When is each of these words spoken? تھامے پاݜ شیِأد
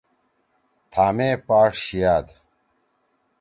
تھامے 0.91 1.29
پاݜ 1.47 1.71
شیِأد 1.85 2.27